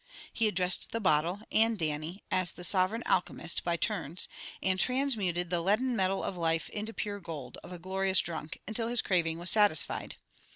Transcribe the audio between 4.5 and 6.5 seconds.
and "transmuted the leaden metal of